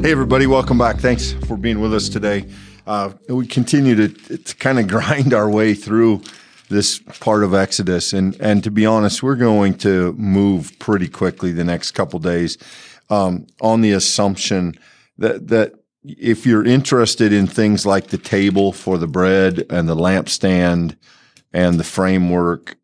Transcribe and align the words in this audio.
Hey, 0.00 0.12
everybody, 0.12 0.46
welcome 0.46 0.78
back. 0.78 0.98
Thanks 0.98 1.32
for 1.32 1.56
being 1.56 1.80
with 1.80 1.92
us 1.92 2.08
today. 2.08 2.46
Uh, 2.86 3.14
we 3.28 3.48
continue 3.48 3.96
to, 3.96 4.38
to 4.38 4.54
kind 4.54 4.78
of 4.78 4.86
grind 4.86 5.34
our 5.34 5.50
way 5.50 5.74
through 5.74 6.22
this 6.68 7.00
part 7.18 7.42
of 7.42 7.52
Exodus, 7.52 8.12
and 8.12 8.40
and 8.40 8.62
to 8.62 8.70
be 8.70 8.86
honest, 8.86 9.24
we're 9.24 9.34
going 9.34 9.74
to 9.78 10.12
move 10.12 10.78
pretty 10.78 11.08
quickly 11.08 11.50
the 11.50 11.64
next 11.64 11.90
couple 11.90 12.20
days 12.20 12.58
um, 13.10 13.48
on 13.60 13.80
the 13.80 13.90
assumption 13.90 14.78
that 15.18 15.48
that 15.48 15.74
if 16.04 16.46
you're 16.46 16.64
interested 16.64 17.32
in 17.32 17.48
things 17.48 17.84
like 17.84 18.06
the 18.06 18.18
table 18.18 18.72
for 18.72 18.98
the 18.98 19.08
bread 19.08 19.66
and 19.68 19.88
the 19.88 19.96
lampstand 19.96 20.96
and 21.52 21.80
the 21.80 21.84
framework 21.84 22.76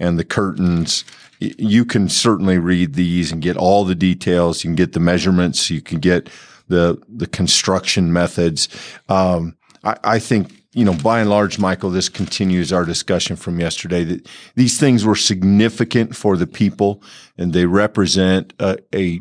and 0.00 0.18
the 0.18 0.24
curtains, 0.24 1.04
you 1.38 1.84
can 1.84 2.08
certainly 2.08 2.58
read 2.58 2.94
these 2.94 3.30
and 3.30 3.40
get 3.40 3.56
all 3.56 3.84
the 3.84 3.94
details. 3.94 4.64
You 4.64 4.70
can 4.70 4.76
get 4.76 4.94
the 4.94 5.00
measurements. 5.00 5.70
You 5.70 5.80
can 5.80 6.00
get 6.00 6.28
the 6.68 7.00
the 7.08 7.26
construction 7.26 8.12
methods. 8.12 8.68
Um, 9.08 9.56
I, 9.84 9.96
I 10.04 10.18
think 10.18 10.66
you 10.76 10.84
know, 10.84 10.92
by 10.92 11.20
and 11.20 11.30
large, 11.30 11.58
Michael, 11.58 11.88
this 11.88 12.10
continues 12.10 12.70
our 12.70 12.84
discussion 12.84 13.34
from 13.34 13.58
yesterday 13.58 14.04
that 14.04 14.28
these 14.56 14.78
things 14.78 15.06
were 15.06 15.16
significant 15.16 16.14
for 16.14 16.36
the 16.36 16.46
people 16.46 17.02
and 17.38 17.54
they 17.54 17.64
represent 17.64 18.52
a, 18.58 18.76
a 18.94 19.20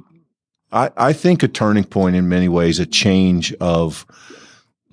I, 0.74 0.90
I 0.98 1.14
think 1.14 1.44
a 1.44 1.48
turning 1.48 1.86
point 1.86 2.18
in 2.18 2.28
many 2.28 2.50
ways, 2.50 2.80
a 2.80 2.86
change 2.86 3.54
of 3.62 4.06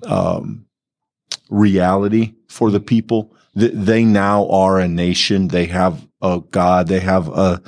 um, 0.05 0.65
reality 1.49 2.35
for 2.47 2.71
the 2.71 2.79
people. 2.79 3.35
They 3.55 4.05
now 4.05 4.47
are 4.49 4.79
a 4.79 4.87
nation. 4.87 5.49
They 5.49 5.65
have 5.65 6.07
a 6.21 6.41
God. 6.49 6.87
They 6.87 7.01
have 7.01 7.27
a, 7.27 7.61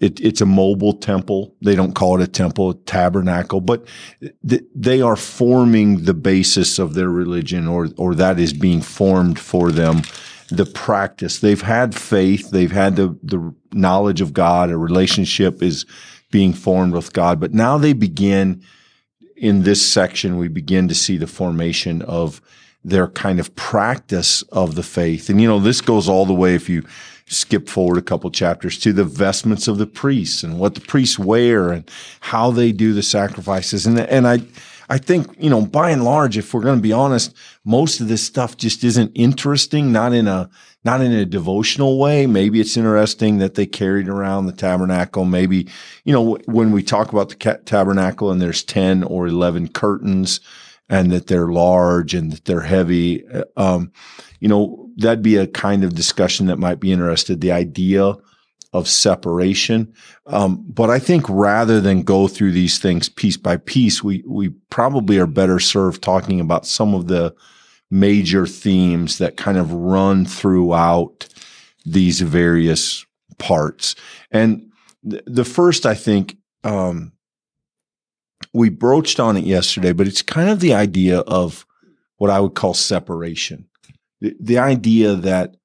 it, 0.00 0.20
it's 0.20 0.40
a 0.40 0.46
mobile 0.46 0.92
temple. 0.92 1.54
They 1.62 1.74
don't 1.74 1.94
call 1.94 2.20
it 2.20 2.24
a 2.24 2.30
temple, 2.30 2.70
a 2.70 2.74
tabernacle, 2.74 3.60
but 3.60 3.86
th- 4.48 4.64
they 4.74 5.00
are 5.00 5.16
forming 5.16 6.04
the 6.04 6.14
basis 6.14 6.78
of 6.78 6.94
their 6.94 7.08
religion 7.08 7.66
or, 7.66 7.88
or 7.96 8.14
that 8.14 8.38
is 8.38 8.52
being 8.52 8.82
formed 8.82 9.38
for 9.38 9.72
them. 9.72 10.02
The 10.48 10.66
practice. 10.66 11.40
They've 11.40 11.60
had 11.60 11.94
faith. 11.94 12.50
They've 12.50 12.70
had 12.70 12.94
the, 12.94 13.18
the 13.22 13.52
knowledge 13.72 14.20
of 14.20 14.32
God. 14.32 14.70
A 14.70 14.76
relationship 14.76 15.60
is 15.60 15.86
being 16.30 16.52
formed 16.52 16.92
with 16.92 17.12
God. 17.12 17.40
But 17.40 17.52
now 17.52 17.78
they 17.78 17.92
begin 17.92 18.62
in 19.36 19.62
this 19.62 19.86
section, 19.86 20.38
we 20.38 20.48
begin 20.48 20.88
to 20.88 20.94
see 20.94 21.16
the 21.16 21.26
formation 21.26 22.00
of 22.02 22.40
their 22.82 23.08
kind 23.08 23.38
of 23.38 23.54
practice 23.54 24.42
of 24.42 24.76
the 24.76 24.82
faith. 24.82 25.28
And, 25.28 25.40
you 25.40 25.48
know, 25.48 25.58
this 25.58 25.80
goes 25.80 26.08
all 26.08 26.24
the 26.24 26.32
way 26.32 26.54
if 26.54 26.68
you 26.68 26.84
skip 27.28 27.68
forward 27.68 27.98
a 27.98 28.02
couple 28.02 28.30
chapters 28.30 28.78
to 28.78 28.92
the 28.92 29.04
vestments 29.04 29.66
of 29.66 29.78
the 29.78 29.86
priests 29.86 30.42
and 30.42 30.58
what 30.58 30.74
the 30.74 30.80
priests 30.80 31.18
wear 31.18 31.70
and 31.70 31.90
how 32.20 32.50
they 32.50 32.72
do 32.72 32.92
the 32.92 33.02
sacrifices. 33.02 33.84
And, 33.86 33.98
and 33.98 34.28
I, 34.28 34.38
I 34.88 34.98
think, 34.98 35.34
you 35.38 35.50
know, 35.50 35.66
by 35.66 35.90
and 35.90 36.04
large, 36.04 36.38
if 36.38 36.54
we're 36.54 36.62
going 36.62 36.78
to 36.78 36.82
be 36.82 36.92
honest, 36.92 37.34
most 37.64 38.00
of 38.00 38.06
this 38.06 38.22
stuff 38.22 38.56
just 38.56 38.84
isn't 38.84 39.10
interesting, 39.16 39.90
not 39.90 40.12
in 40.12 40.28
a, 40.28 40.48
not 40.84 41.00
in 41.00 41.10
a 41.10 41.24
devotional 41.24 41.98
way. 41.98 42.28
Maybe 42.28 42.60
it's 42.60 42.76
interesting 42.76 43.38
that 43.38 43.56
they 43.56 43.66
carried 43.66 44.08
around 44.08 44.46
the 44.46 44.52
tabernacle. 44.52 45.24
Maybe, 45.24 45.68
you 46.04 46.12
know, 46.12 46.38
when 46.44 46.70
we 46.70 46.84
talk 46.84 47.12
about 47.12 47.28
the 47.28 47.60
tabernacle 47.64 48.30
and 48.30 48.40
there's 48.40 48.62
10 48.62 49.02
or 49.02 49.26
11 49.26 49.70
curtains 49.70 50.38
and 50.88 51.10
that 51.10 51.26
they're 51.26 51.48
large 51.48 52.14
and 52.14 52.30
that 52.30 52.44
they're 52.44 52.60
heavy, 52.60 53.26
uh, 53.26 53.42
um, 53.56 53.90
you 54.38 54.46
know, 54.46 54.85
that'd 54.96 55.22
be 55.22 55.36
a 55.36 55.46
kind 55.46 55.84
of 55.84 55.94
discussion 55.94 56.46
that 56.46 56.58
might 56.58 56.80
be 56.80 56.92
interested. 56.92 57.40
The 57.40 57.52
idea 57.52 58.14
of 58.72 58.88
separation. 58.88 59.92
Um, 60.26 60.64
but 60.68 60.90
I 60.90 60.98
think 60.98 61.24
rather 61.28 61.80
than 61.80 62.02
go 62.02 62.28
through 62.28 62.52
these 62.52 62.78
things 62.78 63.08
piece 63.08 63.36
by 63.36 63.56
piece, 63.56 64.02
we 64.02 64.22
we 64.26 64.50
probably 64.70 65.18
are 65.18 65.26
better 65.26 65.58
served 65.58 66.02
talking 66.02 66.40
about 66.40 66.66
some 66.66 66.94
of 66.94 67.06
the 67.06 67.34
major 67.90 68.46
themes 68.46 69.18
that 69.18 69.36
kind 69.36 69.56
of 69.56 69.72
run 69.72 70.26
throughout 70.26 71.28
these 71.84 72.20
various 72.20 73.06
parts. 73.38 73.94
And 74.30 74.72
th- 75.08 75.22
the 75.26 75.44
first, 75.44 75.86
I 75.86 75.94
think, 75.94 76.36
um, 76.64 77.12
we 78.52 78.70
broached 78.70 79.20
on 79.20 79.36
it 79.36 79.44
yesterday, 79.44 79.92
but 79.92 80.08
it's 80.08 80.22
kind 80.22 80.50
of 80.50 80.60
the 80.60 80.74
idea 80.74 81.20
of 81.20 81.64
what 82.16 82.30
I 82.30 82.40
would 82.40 82.54
call 82.54 82.74
separation. 82.74 83.68
The, 84.20 84.58
idea 84.58 85.14
that 85.14 85.56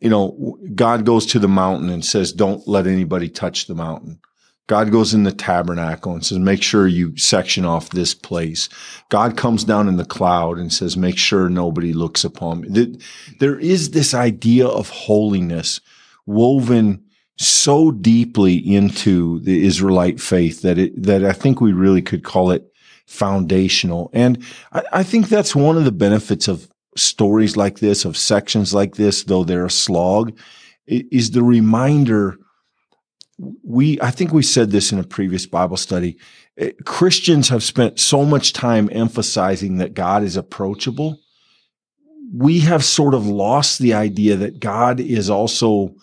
you 0.00 0.08
know, 0.08 0.58
God 0.74 1.04
goes 1.04 1.26
to 1.26 1.38
the 1.38 1.48
mountain 1.48 1.90
and 1.90 2.04
says, 2.04 2.32
don't 2.32 2.66
let 2.66 2.86
anybody 2.86 3.28
touch 3.28 3.66
the 3.66 3.74
mountain. 3.74 4.18
God 4.66 4.92
goes 4.92 5.12
in 5.12 5.24
the 5.24 5.32
tabernacle 5.32 6.12
and 6.12 6.24
says, 6.24 6.38
make 6.38 6.62
sure 6.62 6.86
you 6.86 7.16
section 7.16 7.64
off 7.64 7.90
this 7.90 8.14
place. 8.14 8.68
God 9.08 9.36
comes 9.36 9.64
down 9.64 9.88
in 9.88 9.96
the 9.96 10.04
cloud 10.04 10.58
and 10.58 10.72
says, 10.72 10.96
make 10.96 11.18
sure 11.18 11.48
nobody 11.48 11.92
looks 11.92 12.24
upon 12.24 12.60
me. 12.60 12.98
There 13.40 13.58
is 13.58 13.90
this 13.90 14.14
idea 14.14 14.66
of 14.66 14.88
holiness 14.88 15.80
woven 16.24 17.04
so 17.36 17.90
deeply 17.90 18.56
into 18.56 19.40
the 19.40 19.66
Israelite 19.66 20.20
faith 20.20 20.62
that 20.62 20.78
it, 20.78 21.02
that 21.02 21.24
I 21.24 21.32
think 21.32 21.60
we 21.60 21.72
really 21.72 22.02
could 22.02 22.22
call 22.22 22.52
it 22.52 22.72
foundational. 23.06 24.08
And 24.12 24.44
I, 24.72 24.82
I 24.92 25.02
think 25.02 25.28
that's 25.28 25.56
one 25.56 25.78
of 25.78 25.84
the 25.84 25.90
benefits 25.90 26.46
of 26.46 26.69
stories 26.96 27.56
like 27.56 27.78
this, 27.78 28.04
of 28.04 28.16
sections 28.16 28.74
like 28.74 28.96
this, 28.96 29.24
though 29.24 29.44
they're 29.44 29.66
a 29.66 29.70
slog, 29.70 30.36
is 30.86 31.30
the 31.30 31.42
reminder. 31.42 32.36
We, 33.62 34.00
I 34.00 34.10
think 34.10 34.32
we 34.32 34.42
said 34.42 34.70
this 34.70 34.92
in 34.92 34.98
a 34.98 35.04
previous 35.04 35.46
Bible 35.46 35.76
study. 35.76 36.18
Eh, 36.58 36.72
Christians 36.84 37.48
have 37.48 37.62
spent 37.62 37.98
so 37.98 38.24
much 38.24 38.52
time 38.52 38.88
emphasizing 38.92 39.78
that 39.78 39.94
God 39.94 40.22
is 40.22 40.36
approachable. 40.36 41.20
We 42.32 42.60
have 42.60 42.84
sort 42.84 43.14
of 43.14 43.26
lost 43.26 43.78
the 43.78 43.94
idea 43.94 44.36
that 44.36 44.60
God 44.60 45.00
is 45.00 45.30
also 45.30 45.94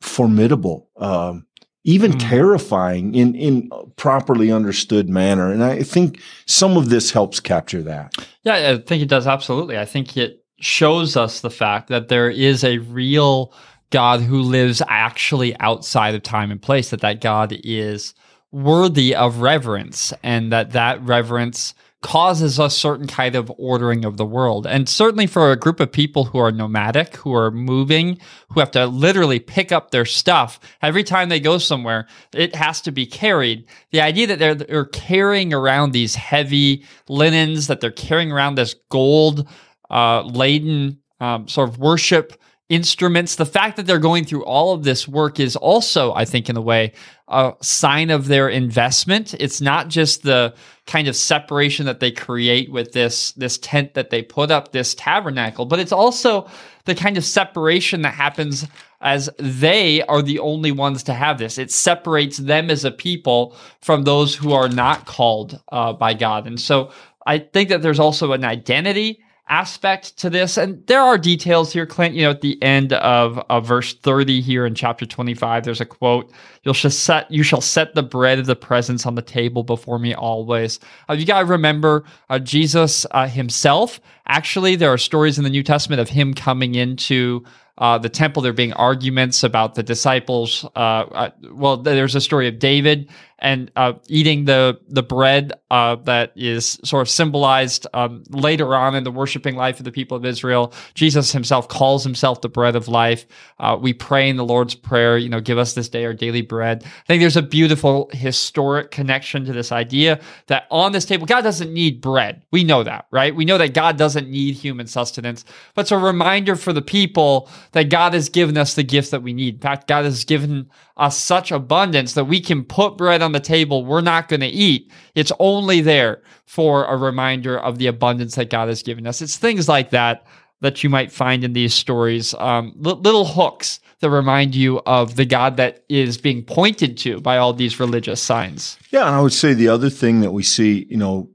formidable. 0.00 0.88
Um, 0.96 1.45
even 1.86 2.12
mm. 2.12 2.28
terrifying 2.28 3.14
in 3.14 3.34
in 3.36 3.70
properly 3.94 4.50
understood 4.50 5.08
manner. 5.08 5.50
And 5.50 5.64
I 5.64 5.82
think 5.82 6.20
some 6.44 6.76
of 6.76 6.90
this 6.90 7.12
helps 7.12 7.40
capture 7.40 7.82
that. 7.82 8.12
Yeah, 8.42 8.72
I 8.72 8.78
think 8.78 9.02
it 9.02 9.08
does 9.08 9.26
absolutely. 9.26 9.78
I 9.78 9.84
think 9.84 10.16
it 10.16 10.44
shows 10.58 11.16
us 11.16 11.40
the 11.40 11.50
fact 11.50 11.88
that 11.88 12.08
there 12.08 12.28
is 12.28 12.64
a 12.64 12.78
real 12.78 13.54
God 13.90 14.20
who 14.20 14.40
lives 14.40 14.82
actually 14.88 15.56
outside 15.60 16.14
of 16.16 16.22
time 16.24 16.50
and 16.50 16.60
place. 16.60 16.90
That 16.90 17.02
that 17.02 17.20
God 17.20 17.56
is 17.64 18.14
worthy 18.50 19.14
of 19.14 19.40
reverence, 19.40 20.12
and 20.24 20.50
that 20.52 20.72
that 20.72 21.00
reverence 21.02 21.72
causes 22.06 22.60
a 22.60 22.70
certain 22.70 23.08
kind 23.08 23.34
of 23.34 23.50
ordering 23.58 24.04
of 24.04 24.16
the 24.16 24.24
world. 24.24 24.64
And 24.64 24.88
certainly 24.88 25.26
for 25.26 25.50
a 25.50 25.56
group 25.56 25.80
of 25.80 25.90
people 25.90 26.22
who 26.26 26.38
are 26.38 26.52
nomadic, 26.52 27.16
who 27.16 27.34
are 27.34 27.50
moving, 27.50 28.20
who 28.48 28.60
have 28.60 28.70
to 28.70 28.86
literally 28.86 29.40
pick 29.40 29.72
up 29.72 29.90
their 29.90 30.04
stuff 30.04 30.60
every 30.82 31.02
time 31.02 31.28
they 31.28 31.40
go 31.40 31.58
somewhere, 31.58 32.06
it 32.32 32.54
has 32.54 32.80
to 32.82 32.92
be 32.92 33.06
carried. 33.06 33.66
The 33.90 34.02
idea 34.02 34.28
that 34.28 34.38
they're, 34.38 34.54
they're 34.54 34.84
carrying 34.84 35.52
around 35.52 35.90
these 35.90 36.14
heavy 36.14 36.84
linens, 37.08 37.66
that 37.66 37.80
they're 37.80 37.90
carrying 37.90 38.30
around 38.30 38.54
this 38.54 38.76
gold 38.88 39.48
uh, 39.90 40.22
laden 40.22 41.00
um, 41.18 41.48
sort 41.48 41.68
of 41.68 41.78
worship 41.78 42.40
instruments. 42.68 43.36
The 43.36 43.46
fact 43.46 43.76
that 43.76 43.86
they're 43.86 43.98
going 43.98 44.24
through 44.24 44.44
all 44.44 44.74
of 44.74 44.82
this 44.82 45.06
work 45.06 45.38
is 45.38 45.54
also, 45.54 46.12
I 46.14 46.24
think, 46.24 46.48
in 46.48 46.56
a 46.56 46.60
way, 46.60 46.92
a 47.28 47.54
sign 47.60 48.10
of 48.10 48.26
their 48.26 48.48
investment. 48.48 49.34
It's 49.34 49.60
not 49.60 49.88
just 49.88 50.22
the 50.22 50.54
kind 50.86 51.08
of 51.08 51.16
separation 51.16 51.86
that 51.86 52.00
they 52.00 52.10
create 52.10 52.70
with 52.70 52.92
this 52.92 53.32
this 53.32 53.58
tent 53.58 53.94
that 53.94 54.10
they 54.10 54.22
put 54.22 54.50
up, 54.50 54.72
this 54.72 54.94
tabernacle, 54.94 55.66
but 55.66 55.78
it's 55.78 55.92
also 55.92 56.48
the 56.84 56.94
kind 56.94 57.16
of 57.16 57.24
separation 57.24 58.02
that 58.02 58.14
happens 58.14 58.66
as 59.00 59.28
they 59.38 60.02
are 60.02 60.22
the 60.22 60.38
only 60.38 60.72
ones 60.72 61.02
to 61.04 61.14
have 61.14 61.38
this. 61.38 61.58
It 61.58 61.70
separates 61.70 62.38
them 62.38 62.70
as 62.70 62.84
a 62.84 62.90
people 62.90 63.56
from 63.80 64.04
those 64.04 64.34
who 64.34 64.52
are 64.52 64.68
not 64.68 65.06
called 65.06 65.60
uh, 65.70 65.92
by 65.92 66.14
God, 66.14 66.46
and 66.46 66.60
so 66.60 66.90
I 67.26 67.38
think 67.38 67.68
that 67.68 67.82
there's 67.82 68.00
also 68.00 68.32
an 68.32 68.44
identity 68.44 69.20
aspect 69.48 70.16
to 70.18 70.28
this. 70.28 70.56
And 70.56 70.84
there 70.86 71.00
are 71.00 71.16
details 71.16 71.72
here, 71.72 71.86
Clint. 71.86 72.14
You 72.14 72.24
know, 72.24 72.30
at 72.30 72.40
the 72.40 72.60
end 72.62 72.92
of, 72.94 73.38
of 73.48 73.66
verse 73.66 73.94
30 73.94 74.40
here 74.40 74.66
in 74.66 74.74
chapter 74.74 75.06
25, 75.06 75.64
there's 75.64 75.80
a 75.80 75.86
quote, 75.86 76.32
You'll 76.62 76.74
set 76.74 77.30
you 77.30 77.42
shall 77.42 77.60
set 77.60 77.94
the 77.94 78.02
bread 78.02 78.38
of 78.38 78.46
the 78.46 78.56
presence 78.56 79.06
on 79.06 79.14
the 79.14 79.22
table 79.22 79.62
before 79.62 79.98
me 79.98 80.14
always. 80.14 80.80
Uh, 81.08 81.14
you 81.14 81.24
gotta 81.24 81.46
remember 81.46 82.04
uh, 82.28 82.38
Jesus 82.38 83.06
uh, 83.12 83.28
himself. 83.28 84.00
Actually, 84.26 84.74
there 84.74 84.92
are 84.92 84.98
stories 84.98 85.38
in 85.38 85.44
the 85.44 85.50
New 85.50 85.62
Testament 85.62 86.00
of 86.00 86.08
him 86.08 86.34
coming 86.34 86.74
into 86.74 87.44
uh, 87.78 87.98
the 87.98 88.08
temple. 88.08 88.42
There 88.42 88.52
being 88.52 88.72
arguments 88.72 89.42
about 89.42 89.74
the 89.74 89.82
disciples. 89.82 90.64
Uh, 90.74 90.78
uh, 90.78 91.30
well, 91.52 91.76
there's 91.76 92.14
a 92.14 92.20
story 92.20 92.48
of 92.48 92.58
David 92.58 93.08
and 93.38 93.70
uh, 93.76 93.92
eating 94.08 94.46
the 94.46 94.80
the 94.88 95.02
bread 95.02 95.52
uh, 95.70 95.96
that 95.96 96.32
is 96.36 96.78
sort 96.84 97.02
of 97.02 97.08
symbolized 97.08 97.86
um, 97.92 98.24
later 98.30 98.74
on 98.74 98.94
in 98.94 99.04
the 99.04 99.10
worshiping 99.10 99.56
life 99.56 99.78
of 99.78 99.84
the 99.84 99.92
people 99.92 100.16
of 100.16 100.24
Israel. 100.24 100.72
Jesus 100.94 101.32
himself 101.32 101.68
calls 101.68 102.02
himself 102.02 102.40
the 102.40 102.48
bread 102.48 102.76
of 102.76 102.88
life. 102.88 103.26
Uh, 103.58 103.76
we 103.78 103.92
pray 103.92 104.28
in 104.28 104.36
the 104.36 104.44
Lord's 104.44 104.74
prayer, 104.74 105.18
you 105.18 105.28
know, 105.28 105.40
give 105.40 105.58
us 105.58 105.74
this 105.74 105.88
day 105.88 106.04
our 106.04 106.14
daily 106.14 106.42
bread. 106.42 106.82
I 106.84 107.06
think 107.06 107.20
there's 107.20 107.36
a 107.36 107.42
beautiful 107.42 108.08
historic 108.12 108.90
connection 108.90 109.44
to 109.44 109.52
this 109.52 109.70
idea 109.70 110.20
that 110.46 110.66
on 110.70 110.92
this 110.92 111.04
table, 111.04 111.26
God 111.26 111.42
doesn't 111.42 111.72
need 111.72 112.00
bread. 112.00 112.42
We 112.52 112.64
know 112.64 112.82
that, 112.84 113.06
right? 113.10 113.34
We 113.34 113.44
know 113.44 113.58
that 113.58 113.74
God 113.74 113.98
doesn't 113.98 114.28
need 114.30 114.54
human 114.54 114.86
sustenance, 114.86 115.44
but 115.74 115.82
it's 115.82 115.92
a 115.92 115.98
reminder 115.98 116.56
for 116.56 116.72
the 116.72 116.82
people 116.82 117.50
that 117.72 117.90
God 117.90 118.14
has 118.14 118.28
given 118.28 118.56
us 118.56 118.74
the 118.74 118.82
gifts 118.82 119.10
that 119.10 119.22
we 119.22 119.32
need. 119.32 119.54
In 119.54 119.60
fact, 119.60 119.88
God 119.88 120.04
has 120.04 120.24
given 120.24 120.70
us 120.96 121.18
such 121.18 121.52
abundance 121.52 122.14
that 122.14 122.24
we 122.24 122.40
can 122.40 122.64
put 122.64 122.96
bread 122.96 123.22
on 123.22 123.32
the 123.32 123.40
table 123.40 123.84
we're 123.84 124.00
not 124.00 124.28
going 124.28 124.40
to 124.40 124.46
eat. 124.46 124.90
It's 125.14 125.32
only 125.38 125.80
there 125.80 126.22
for 126.46 126.84
a 126.84 126.96
reminder 126.96 127.58
of 127.58 127.78
the 127.78 127.86
abundance 127.86 128.36
that 128.36 128.50
God 128.50 128.68
has 128.68 128.82
given 128.82 129.06
us. 129.06 129.22
It's 129.22 129.36
things 129.36 129.68
like 129.68 129.90
that 129.90 130.26
that 130.60 130.82
you 130.82 130.88
might 130.88 131.12
find 131.12 131.44
in 131.44 131.52
these 131.52 131.74
stories, 131.74 132.34
um, 132.34 132.72
little 132.76 133.26
hooks 133.26 133.80
that 134.00 134.10
remind 134.10 134.54
you 134.54 134.80
of 134.86 135.16
the 135.16 135.24
God 135.24 135.56
that 135.56 135.84
is 135.88 136.18
being 136.18 136.42
pointed 136.42 136.96
to 136.98 137.20
by 137.20 137.36
all 137.36 137.52
these 137.52 137.80
religious 137.80 138.22
signs. 138.22 138.78
Yeah, 138.90 139.06
and 139.06 139.14
I 139.14 139.20
would 139.20 139.32
say 139.32 139.54
the 139.54 139.68
other 139.68 139.90
thing 139.90 140.20
that 140.20 140.32
we 140.32 140.42
see, 140.42 140.86
you 140.88 140.96
know, 140.96 141.28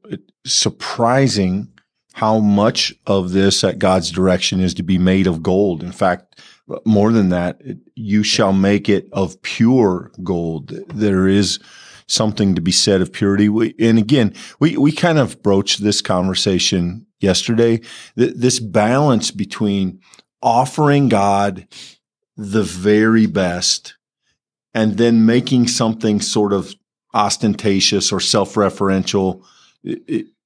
surprising 0.45 1.70
how 2.13 2.39
much 2.39 2.93
of 3.07 3.31
this 3.31 3.63
at 3.63 3.79
God's 3.79 4.11
direction 4.11 4.59
is 4.59 4.73
to 4.75 4.83
be 4.83 4.97
made 4.97 5.27
of 5.27 5.41
gold. 5.41 5.83
In 5.83 5.91
fact, 5.91 6.41
more 6.85 7.11
than 7.11 7.29
that, 7.29 7.61
you 7.95 8.23
shall 8.23 8.53
make 8.53 8.89
it 8.89 9.07
of 9.11 9.41
pure 9.41 10.11
gold. 10.23 10.73
There 10.93 11.27
is 11.27 11.59
something 12.07 12.55
to 12.55 12.61
be 12.61 12.71
said 12.71 13.01
of 13.01 13.13
purity. 13.13 13.49
We, 13.49 13.73
and 13.79 13.97
again, 13.97 14.33
we, 14.59 14.77
we 14.77 14.91
kind 14.91 15.17
of 15.17 15.41
broached 15.41 15.81
this 15.81 16.01
conversation 16.01 17.05
yesterday. 17.19 17.81
Th- 18.17 18.33
this 18.35 18.59
balance 18.59 19.31
between 19.31 20.01
offering 20.41 21.07
God 21.07 21.67
the 22.35 22.63
very 22.63 23.25
best 23.25 23.95
and 24.73 24.97
then 24.97 25.25
making 25.25 25.67
something 25.67 26.21
sort 26.21 26.53
of 26.53 26.73
ostentatious 27.13 28.11
or 28.11 28.19
self-referential 28.19 29.43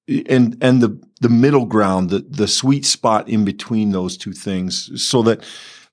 and 0.08 0.58
and 0.62 0.82
the 0.82 1.02
the 1.22 1.30
middle 1.30 1.66
ground 1.66 2.10
the 2.10 2.20
the 2.30 2.48
sweet 2.48 2.86
spot 2.86 3.28
in 3.28 3.46
between 3.46 3.92
those 3.92 4.18
two 4.18 4.34
things 4.34 5.04
so 5.04 5.22
that 5.24 5.44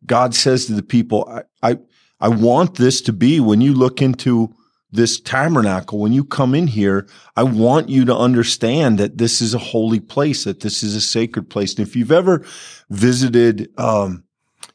God 0.06 0.34
says 0.34 0.66
to 0.66 0.74
the 0.74 0.82
people, 0.82 1.28
I, 1.62 1.70
I, 1.70 1.78
I 2.20 2.28
want 2.28 2.76
this 2.76 3.00
to 3.02 3.12
be 3.12 3.40
when 3.40 3.60
you 3.60 3.74
look 3.74 4.02
into 4.02 4.54
this 4.90 5.20
tabernacle, 5.20 5.98
when 5.98 6.12
you 6.12 6.24
come 6.24 6.54
in 6.54 6.66
here, 6.66 7.08
I 7.36 7.44
want 7.44 7.88
you 7.88 8.04
to 8.04 8.16
understand 8.16 8.98
that 8.98 9.18
this 9.18 9.40
is 9.40 9.54
a 9.54 9.58
holy 9.58 10.00
place, 10.00 10.44
that 10.44 10.60
this 10.60 10.82
is 10.82 10.94
a 10.94 11.00
sacred 11.00 11.48
place. 11.48 11.74
And 11.74 11.86
if 11.86 11.96
you've 11.96 12.12
ever 12.12 12.44
visited, 12.90 13.70
um, 13.78 14.24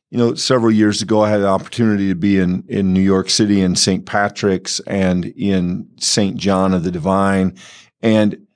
you 0.09 0.17
know, 0.17 0.33
several 0.33 0.71
years 0.71 1.01
ago, 1.01 1.21
I 1.21 1.29
had 1.29 1.41
the 1.41 1.47
opportunity 1.47 2.07
to 2.07 2.15
be 2.15 2.39
in, 2.39 2.63
in 2.67 2.93
New 2.93 3.01
York 3.01 3.29
City 3.29 3.61
in 3.61 3.75
St. 3.75 4.05
Patrick's 4.05 4.79
and 4.81 5.25
in 5.25 5.87
St. 5.99 6.35
John 6.37 6.73
of 6.73 6.83
the 6.83 6.91
Divine. 6.91 7.55
And 8.01 8.46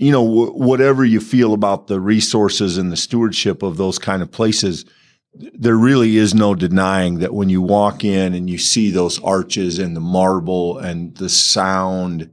you 0.00 0.10
know, 0.10 0.24
w- 0.24 0.52
whatever 0.52 1.04
you 1.04 1.20
feel 1.20 1.52
about 1.52 1.86
the 1.86 2.00
resources 2.00 2.78
and 2.78 2.90
the 2.90 2.96
stewardship 2.96 3.62
of 3.62 3.76
those 3.76 3.98
kind 3.98 4.22
of 4.22 4.30
places, 4.32 4.86
there 5.34 5.76
really 5.76 6.16
is 6.16 6.34
no 6.34 6.54
denying 6.54 7.18
that 7.18 7.34
when 7.34 7.50
you 7.50 7.60
walk 7.60 8.02
in 8.02 8.32
and 8.32 8.48
you 8.48 8.56
see 8.56 8.90
those 8.90 9.22
arches 9.22 9.78
and 9.78 9.94
the 9.94 10.00
marble 10.00 10.78
and 10.78 11.14
the 11.18 11.28
sound, 11.28 12.30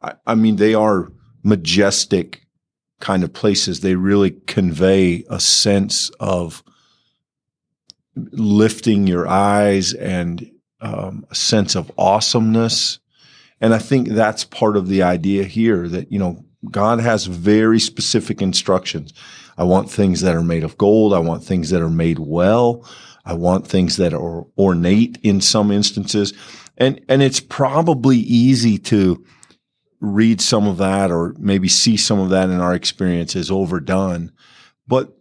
I, 0.00 0.14
I 0.28 0.36
mean, 0.36 0.56
they 0.56 0.74
are 0.74 1.10
majestic 1.42 2.46
kind 3.00 3.24
of 3.24 3.32
places. 3.32 3.80
They 3.80 3.96
really 3.96 4.30
convey 4.30 5.24
a 5.28 5.40
sense 5.40 6.10
of 6.20 6.62
lifting 8.14 9.08
your 9.08 9.26
eyes 9.26 9.92
and 9.92 10.48
um, 10.80 11.26
a 11.32 11.34
sense 11.34 11.74
of 11.74 11.90
awesomeness. 11.98 13.00
And 13.60 13.74
I 13.74 13.78
think 13.78 14.08
that's 14.08 14.44
part 14.44 14.76
of 14.76 14.86
the 14.86 15.02
idea 15.02 15.42
here 15.42 15.88
that, 15.88 16.12
you 16.12 16.20
know, 16.20 16.44
God 16.70 17.00
has 17.00 17.26
very 17.26 17.78
specific 17.78 18.42
instructions. 18.42 19.12
I 19.56 19.64
want 19.64 19.90
things 19.90 20.20
that 20.22 20.34
are 20.34 20.42
made 20.42 20.64
of 20.64 20.78
gold. 20.78 21.14
I 21.14 21.18
want 21.18 21.44
things 21.44 21.70
that 21.70 21.82
are 21.82 21.90
made 21.90 22.18
well. 22.18 22.88
I 23.24 23.34
want 23.34 23.66
things 23.66 23.96
that 23.96 24.14
are 24.14 24.46
ornate 24.56 25.18
in 25.22 25.40
some 25.40 25.70
instances. 25.70 26.32
And, 26.76 27.00
and 27.08 27.22
it's 27.22 27.40
probably 27.40 28.18
easy 28.18 28.78
to 28.78 29.24
read 30.00 30.40
some 30.40 30.66
of 30.66 30.78
that 30.78 31.10
or 31.10 31.34
maybe 31.38 31.68
see 31.68 31.96
some 31.96 32.18
of 32.18 32.30
that 32.30 32.50
in 32.50 32.60
our 32.60 32.74
experience 32.74 33.34
as 33.34 33.50
overdone. 33.50 34.32
But 34.86 35.16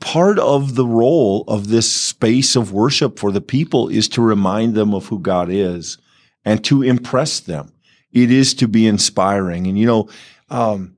part 0.00 0.38
of 0.38 0.74
the 0.74 0.86
role 0.86 1.44
of 1.48 1.68
this 1.68 1.90
space 1.90 2.56
of 2.56 2.72
worship 2.72 3.18
for 3.18 3.32
the 3.32 3.40
people 3.40 3.88
is 3.88 4.08
to 4.10 4.22
remind 4.22 4.74
them 4.74 4.94
of 4.94 5.06
who 5.06 5.18
God 5.18 5.50
is 5.50 5.98
and 6.44 6.62
to 6.64 6.82
impress 6.82 7.40
them 7.40 7.72
it 8.12 8.30
is 8.30 8.54
to 8.54 8.68
be 8.68 8.86
inspiring. 8.86 9.66
And, 9.66 9.78
you 9.78 9.86
know, 9.86 10.08
um, 10.48 10.96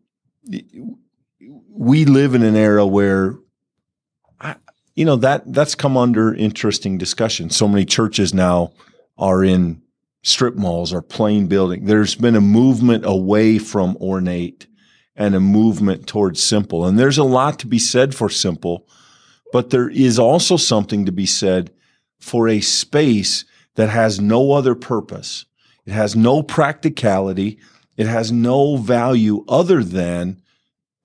we 1.68 2.04
live 2.04 2.34
in 2.34 2.42
an 2.42 2.56
era 2.56 2.86
where, 2.86 3.36
I, 4.40 4.56
you 4.94 5.04
know, 5.04 5.16
that, 5.16 5.52
that's 5.52 5.74
come 5.74 5.96
under 5.96 6.34
interesting 6.34 6.98
discussion. 6.98 7.50
So 7.50 7.68
many 7.68 7.84
churches 7.84 8.32
now 8.32 8.72
are 9.18 9.44
in 9.44 9.82
strip 10.22 10.54
malls 10.54 10.92
or 10.92 11.02
plain 11.02 11.46
building. 11.46 11.84
There's 11.84 12.14
been 12.14 12.36
a 12.36 12.40
movement 12.40 13.04
away 13.04 13.58
from 13.58 13.96
ornate 14.00 14.66
and 15.16 15.34
a 15.34 15.40
movement 15.40 16.06
towards 16.06 16.42
simple. 16.42 16.86
And 16.86 16.98
there's 16.98 17.18
a 17.18 17.24
lot 17.24 17.58
to 17.60 17.66
be 17.66 17.78
said 17.78 18.14
for 18.14 18.28
simple, 18.28 18.86
but 19.52 19.70
there 19.70 19.90
is 19.90 20.18
also 20.18 20.56
something 20.56 21.04
to 21.06 21.12
be 21.12 21.26
said 21.26 21.70
for 22.18 22.48
a 22.48 22.60
space 22.60 23.44
that 23.74 23.90
has 23.90 24.20
no 24.20 24.52
other 24.52 24.74
purpose 24.74 25.44
it 25.86 25.92
has 25.92 26.14
no 26.14 26.42
practicality. 26.42 27.58
It 27.96 28.06
has 28.06 28.32
no 28.32 28.76
value 28.76 29.44
other 29.48 29.82
than 29.82 30.40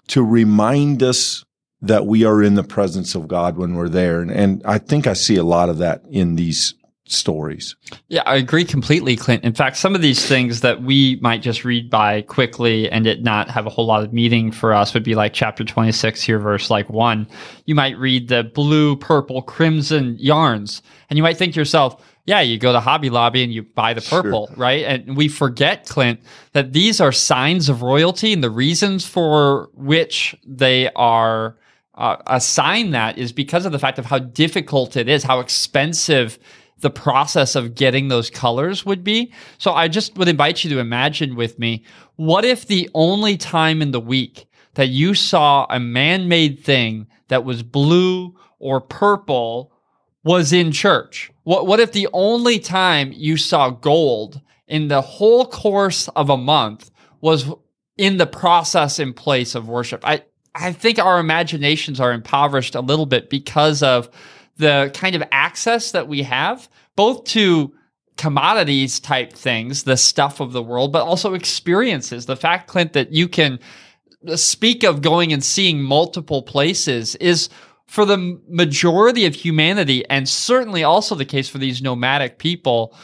to 0.07 0.23
remind 0.23 1.03
us 1.03 1.43
that 1.81 2.05
we 2.05 2.23
are 2.23 2.41
in 2.41 2.55
the 2.55 2.63
presence 2.63 3.13
of 3.13 3.27
God 3.27 3.57
when 3.57 3.75
we're 3.75 3.89
there. 3.89 4.21
And, 4.21 4.31
and 4.31 4.61
I 4.65 4.77
think 4.77 5.05
I 5.05 5.13
see 5.13 5.35
a 5.35 5.43
lot 5.43 5.69
of 5.69 5.77
that 5.79 6.03
in 6.09 6.35
these 6.35 6.73
stories. 7.09 7.75
Yeah, 8.09 8.23
I 8.25 8.35
agree 8.35 8.65
completely, 8.65 9.15
Clint. 9.15 9.43
In 9.43 9.53
fact, 9.53 9.77
some 9.77 9.95
of 9.95 10.01
these 10.01 10.25
things 10.25 10.61
that 10.61 10.81
we 10.81 11.17
might 11.21 11.41
just 11.41 11.63
read 11.63 11.89
by 11.89 12.21
quickly 12.23 12.89
and 12.89 13.07
it 13.07 13.23
not 13.23 13.49
have 13.49 13.65
a 13.65 13.69
whole 13.69 13.85
lot 13.85 14.03
of 14.03 14.13
meaning 14.13 14.51
for 14.51 14.73
us 14.73 14.93
would 14.93 15.03
be 15.03 15.15
like 15.15 15.33
chapter 15.33 15.63
26 15.63 16.21
here, 16.21 16.39
verse 16.39 16.69
like 16.69 16.89
one. 16.89 17.27
You 17.65 17.75
might 17.75 17.97
read 17.97 18.27
the 18.27 18.43
blue, 18.43 18.97
purple, 18.97 19.41
crimson 19.41 20.17
yarns, 20.19 20.81
and 21.09 21.17
you 21.17 21.23
might 21.23 21.37
think 21.37 21.53
to 21.53 21.59
yourself, 21.59 22.03
yeah, 22.27 22.41
you 22.41 22.59
go 22.59 22.73
to 22.73 22.81
Hobby 22.81 23.09
Lobby 23.09 23.41
and 23.41 23.53
you 23.53 23.63
buy 23.63 23.93
the 23.93 24.01
purple, 24.01 24.47
sure. 24.47 24.55
right? 24.57 24.83
And 24.83 25.15
we 25.15 25.29
forget, 25.29 25.87
Clint, 25.87 26.19
that 26.51 26.73
these 26.73 26.99
are 26.99 27.13
signs 27.13 27.69
of 27.69 27.81
royalty 27.81 28.33
and 28.33 28.43
the 28.43 28.49
reasons 28.49 29.05
for 29.05 29.69
which 29.73 30.35
they 30.45 30.91
are 30.91 31.57
uh, 31.95 32.17
assigned 32.27 32.93
that 32.93 33.17
is 33.17 33.31
because 33.31 33.65
of 33.65 33.71
the 33.71 33.79
fact 33.79 33.97
of 33.97 34.05
how 34.05 34.19
difficult 34.19 34.97
it 34.97 35.07
is, 35.07 35.23
how 35.23 35.39
expensive 35.39 36.37
the 36.79 36.89
process 36.89 37.55
of 37.55 37.75
getting 37.75 38.09
those 38.09 38.29
colors 38.29 38.85
would 38.85 39.05
be. 39.05 39.31
So 39.57 39.71
I 39.71 39.87
just 39.87 40.17
would 40.17 40.27
invite 40.27 40.65
you 40.65 40.69
to 40.71 40.79
imagine 40.79 41.35
with 41.35 41.57
me, 41.57 41.85
what 42.17 42.43
if 42.43 42.67
the 42.67 42.89
only 42.93 43.37
time 43.37 43.81
in 43.81 43.91
the 43.91 44.01
week 44.01 44.47
that 44.73 44.89
you 44.89 45.13
saw 45.13 45.65
a 45.69 45.79
man-made 45.79 46.59
thing 46.59 47.07
that 47.29 47.45
was 47.45 47.63
blue 47.63 48.35
or 48.59 48.81
purple 48.81 49.71
was 50.27 50.51
in 50.51 50.71
church? 50.73 51.31
What 51.43 51.65
what 51.65 51.79
if 51.79 51.93
the 51.93 52.09
only 52.11 52.59
time 52.59 53.13
you 53.15 53.37
saw 53.37 53.69
gold 53.69 54.41
in 54.67 54.89
the 54.89 55.01
whole 55.01 55.45
course 55.45 56.09
of 56.09 56.29
a 56.29 56.37
month 56.37 56.91
was 57.21 57.49
in 57.97 58.17
the 58.17 58.27
process 58.27 58.99
in 58.99 59.13
place 59.13 59.55
of 59.55 59.69
worship? 59.69 60.01
I 60.05 60.23
I 60.53 60.73
think 60.73 60.99
our 60.99 61.19
imaginations 61.19 61.99
are 62.01 62.11
impoverished 62.11 62.75
a 62.75 62.81
little 62.81 63.05
bit 63.05 63.29
because 63.29 63.81
of 63.81 64.09
the 64.57 64.91
kind 64.93 65.15
of 65.15 65.23
access 65.31 65.91
that 65.91 66.09
we 66.09 66.23
have 66.23 66.67
both 66.97 67.23
to 67.25 67.73
commodities 68.17 68.99
type 68.99 69.31
things, 69.31 69.83
the 69.83 69.95
stuff 69.95 70.39
of 70.41 70.51
the 70.51 70.63
world, 70.63 70.91
but 70.91 71.03
also 71.03 71.35
experiences. 71.35 72.25
The 72.25 72.35
fact, 72.35 72.67
Clint, 72.67 72.93
that 72.93 73.13
you 73.13 73.27
can 73.27 73.59
speak 74.35 74.83
of 74.83 75.01
going 75.01 75.31
and 75.31 75.43
seeing 75.43 75.81
multiple 75.81 76.41
places 76.41 77.15
is 77.17 77.49
for 77.87 78.05
the 78.05 78.39
majority 78.49 79.25
of 79.25 79.33
humanity, 79.33 80.07
and 80.09 80.27
certainly 80.27 80.83
also 80.83 81.15
the 81.15 81.25
case 81.25 81.47
for 81.47 81.57
these 81.57 81.81
nomadic 81.81 82.37
people, 82.37 82.95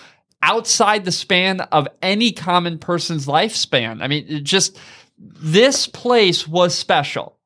outside 0.41 1.05
the 1.05 1.11
span 1.11 1.61
of 1.61 1.87
any 2.01 2.31
common 2.31 2.77
person's 2.77 3.25
lifespan. 3.25 4.01
I 4.01 4.07
mean, 4.07 4.43
just 4.43 4.77
this 5.17 5.87
place 5.87 6.47
was 6.47 6.75
special. 6.75 7.37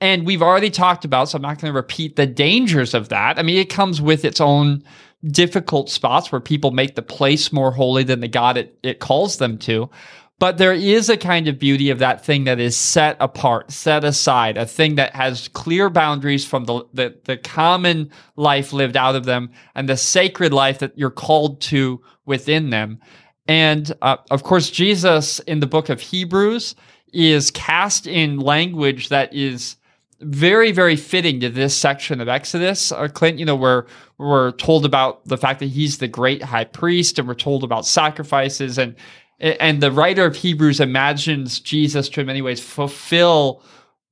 And 0.00 0.26
we've 0.26 0.42
already 0.42 0.70
talked 0.70 1.04
about, 1.04 1.28
so 1.28 1.36
I'm 1.36 1.42
not 1.42 1.60
going 1.60 1.72
to 1.72 1.76
repeat 1.76 2.16
the 2.16 2.26
dangers 2.26 2.94
of 2.94 3.08
that. 3.08 3.38
I 3.38 3.42
mean, 3.42 3.56
it 3.56 3.70
comes 3.70 4.00
with 4.00 4.24
its 4.24 4.40
own 4.40 4.84
difficult 5.26 5.90
spots 5.90 6.30
where 6.30 6.40
people 6.40 6.70
make 6.70 6.94
the 6.94 7.02
place 7.02 7.52
more 7.52 7.72
holy 7.72 8.04
than 8.04 8.20
the 8.20 8.28
God 8.28 8.58
it, 8.58 8.78
it 8.82 9.00
calls 9.00 9.38
them 9.38 9.58
to. 9.58 9.90
But 10.38 10.58
there 10.58 10.74
is 10.74 11.08
a 11.08 11.16
kind 11.16 11.48
of 11.48 11.58
beauty 11.58 11.88
of 11.88 11.98
that 12.00 12.22
thing 12.22 12.44
that 12.44 12.60
is 12.60 12.76
set 12.76 13.16
apart, 13.20 13.72
set 13.72 14.04
aside, 14.04 14.58
a 14.58 14.66
thing 14.66 14.96
that 14.96 15.14
has 15.14 15.48
clear 15.48 15.88
boundaries 15.88 16.44
from 16.44 16.64
the, 16.64 16.84
the, 16.92 17.18
the 17.24 17.36
common 17.38 18.10
life 18.36 18.74
lived 18.74 18.98
out 18.98 19.16
of 19.16 19.24
them 19.24 19.50
and 19.74 19.88
the 19.88 19.96
sacred 19.96 20.52
life 20.52 20.78
that 20.80 20.96
you're 20.98 21.10
called 21.10 21.62
to 21.62 22.02
within 22.26 22.68
them. 22.68 23.00
And 23.48 23.92
uh, 24.02 24.18
of 24.30 24.42
course, 24.42 24.70
Jesus 24.70 25.38
in 25.40 25.60
the 25.60 25.66
book 25.66 25.88
of 25.88 26.00
Hebrews 26.00 26.74
is 27.14 27.50
cast 27.50 28.06
in 28.06 28.38
language 28.38 29.08
that 29.08 29.32
is 29.32 29.76
very, 30.20 30.72
very 30.72 30.96
fitting 30.96 31.40
to 31.40 31.48
this 31.48 31.74
section 31.74 32.20
of 32.20 32.28
Exodus. 32.28 32.92
Uh, 32.92 33.08
Clint, 33.08 33.38
you 33.38 33.44
know, 33.44 33.56
where 33.56 33.86
we're 34.18 34.52
told 34.52 34.84
about 34.84 35.26
the 35.26 35.36
fact 35.36 35.60
that 35.60 35.66
he's 35.66 35.98
the 35.98 36.08
great 36.08 36.42
high 36.42 36.64
priest 36.64 37.18
and 37.18 37.28
we're 37.28 37.34
told 37.34 37.64
about 37.64 37.86
sacrifices 37.86 38.78
and 38.78 38.96
and 39.38 39.82
the 39.82 39.92
writer 39.92 40.24
of 40.24 40.36
Hebrews 40.36 40.80
imagines 40.80 41.60
Jesus 41.60 42.08
to 42.10 42.20
in 42.20 42.26
many 42.26 42.42
ways 42.42 42.60
fulfill 42.60 43.62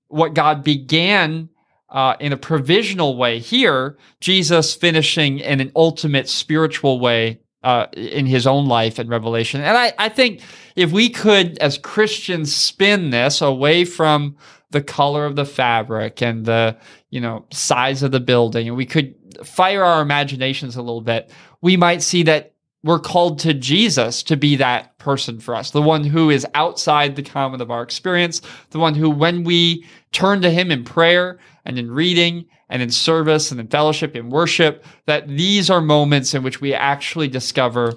what 0.09 0.35
God 0.35 0.62
began 0.62 1.49
uh, 1.88 2.16
in 2.21 2.33
a 2.33 2.37
provisional 2.37 3.16
way 3.16 3.38
here, 3.38 3.97
Jesus 4.21 4.75
finishing 4.75 5.38
in 5.38 5.61
an 5.61 5.71
ultimate 5.76 6.28
spiritual 6.28 6.99
way 6.99 7.40
uh, 7.62 7.87
in 7.95 8.26
his 8.26 8.47
own 8.47 8.66
life 8.66 8.99
and 8.99 9.09
revelation. 9.09 9.62
And 9.62 9.76
I, 9.76 9.93
I 9.99 10.09
think 10.09 10.43
if 10.76 10.93
we 10.93 11.09
could, 11.09 11.57
as 11.59 11.78
Christians, 11.78 12.54
spin 12.54 13.11
this 13.11 13.40
away 13.40 13.85
from 13.85 14.37
the 14.71 14.83
color 14.83 15.25
of 15.25 15.37
the 15.37 15.45
fabric 15.47 16.21
and 16.21 16.45
the 16.45 16.76
you 17.11 17.21
know 17.21 17.47
size 17.52 18.02
of 18.02 18.11
the 18.11 18.21
building, 18.21 18.66
and 18.66 18.76
we 18.76 18.87
could 18.87 19.14
fire 19.45 19.85
our 19.85 20.02
imaginations 20.02 20.76
a 20.76 20.83
little 20.83 21.00
bit, 21.00 21.31
we 21.62 21.76
might 21.76 22.02
see 22.02 22.25
that 22.25 22.53
we're 22.85 23.00
called 23.00 23.38
to 23.41 23.55
Jesus 23.55 24.23
to 24.25 24.37
be 24.37 24.57
that 24.57 24.97
person 24.99 25.41
for 25.41 25.55
us, 25.55 25.71
the 25.71 25.83
one 25.83 26.05
who 26.05 26.29
is 26.29 26.47
outside 26.55 27.17
the 27.17 27.23
common 27.23 27.62
of 27.62 27.71
our 27.71 27.83
experience, 27.83 28.43
the 28.71 28.79
one 28.79 28.95
who, 28.95 29.09
when 29.09 29.43
we 29.43 29.87
turn 30.12 30.43
to 30.43 30.50
Him 30.50 30.71
in 30.71 30.85
prayer 30.85 31.38
and 31.64 31.79
in 31.79 31.91
reading 31.91 32.45
and 32.69 32.83
in 32.83 32.91
service 32.91 33.50
and 33.50 33.59
in 33.59 33.69
fellowship 33.69 34.14
and 34.14 34.31
worship, 34.31 34.85
that 35.07 35.26
these 35.29 35.71
are 35.71 35.81
moments 35.81 36.35
in 36.35 36.43
which 36.43 36.61
we 36.61 36.75
actually 36.75 37.26
discover 37.26 37.95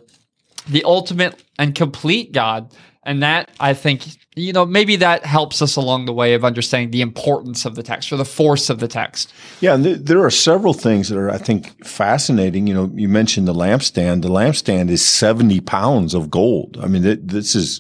the 0.70 0.84
ultimate 0.86 1.44
and 1.60 1.75
complete 1.75 2.32
God. 2.32 2.74
And 3.07 3.23
that 3.23 3.49
I 3.61 3.73
think, 3.73 4.05
you 4.35 4.51
know, 4.51 4.65
maybe 4.65 4.97
that 4.97 5.25
helps 5.25 5.61
us 5.61 5.77
along 5.77 6.05
the 6.05 6.13
way 6.13 6.33
of 6.33 6.43
understanding 6.43 6.91
the 6.91 6.99
importance 6.99 7.63
of 7.63 7.75
the 7.75 7.81
text 7.81 8.11
or 8.11 8.17
the 8.17 8.25
force 8.25 8.69
of 8.69 8.79
the 8.79 8.87
text. 8.89 9.33
Yeah, 9.61 9.75
and 9.75 9.83
th- 9.85 9.99
there 9.99 10.25
are 10.25 10.29
several 10.29 10.73
things 10.73 11.07
that 11.07 11.17
are, 11.17 11.29
I 11.29 11.37
think, 11.37 11.85
fascinating. 11.85 12.67
You 12.67 12.73
know, 12.73 12.91
you 12.93 13.07
mentioned 13.07 13.47
the 13.47 13.53
lampstand. 13.53 14.23
The 14.23 14.29
lampstand 14.29 14.89
is 14.89 15.05
70 15.05 15.61
pounds 15.61 16.13
of 16.13 16.29
gold. 16.29 16.77
I 16.83 16.87
mean, 16.87 17.03
th- 17.03 17.19
this 17.23 17.55
is, 17.55 17.79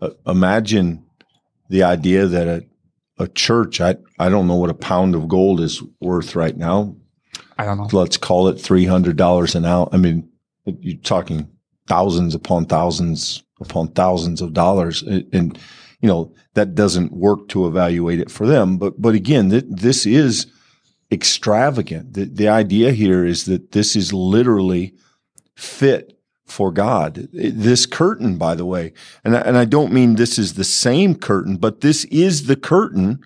uh, 0.00 0.10
imagine 0.26 1.04
the 1.68 1.82
idea 1.82 2.24
that 2.26 2.48
a, 2.48 2.64
a 3.22 3.28
church, 3.28 3.82
I, 3.82 3.96
I 4.18 4.30
don't 4.30 4.48
know 4.48 4.56
what 4.56 4.70
a 4.70 4.74
pound 4.74 5.14
of 5.14 5.28
gold 5.28 5.60
is 5.60 5.82
worth 6.00 6.34
right 6.34 6.56
now. 6.56 6.96
I 7.58 7.66
don't 7.66 7.76
know. 7.76 7.88
Let's 7.92 8.16
call 8.16 8.48
it 8.48 8.56
$300 8.56 9.54
an 9.54 9.64
ounce. 9.66 9.90
I 9.92 9.98
mean, 9.98 10.30
you're 10.64 10.96
talking 11.02 11.50
thousands 11.86 12.34
upon 12.34 12.64
thousands 12.64 13.42
upon 13.60 13.88
thousands 13.88 14.40
of 14.40 14.52
dollars. 14.52 15.02
And, 15.02 15.58
you 16.00 16.08
know, 16.08 16.34
that 16.54 16.74
doesn't 16.74 17.12
work 17.12 17.48
to 17.48 17.66
evaluate 17.66 18.20
it 18.20 18.30
for 18.30 18.46
them. 18.46 18.78
But, 18.78 19.00
but 19.00 19.14
again, 19.14 19.50
th- 19.50 19.64
this 19.68 20.06
is 20.06 20.46
extravagant. 21.10 22.14
The, 22.14 22.24
the 22.24 22.48
idea 22.48 22.92
here 22.92 23.24
is 23.24 23.44
that 23.46 23.72
this 23.72 23.96
is 23.96 24.12
literally 24.12 24.94
fit 25.54 26.18
for 26.44 26.70
God. 26.70 27.28
This 27.32 27.86
curtain, 27.86 28.38
by 28.38 28.54
the 28.54 28.66
way, 28.66 28.92
and 29.24 29.36
I, 29.36 29.40
and 29.40 29.56
I 29.56 29.64
don't 29.64 29.92
mean 29.92 30.14
this 30.14 30.38
is 30.38 30.54
the 30.54 30.64
same 30.64 31.14
curtain, 31.14 31.56
but 31.56 31.80
this 31.80 32.04
is 32.04 32.46
the 32.46 32.56
curtain 32.56 33.20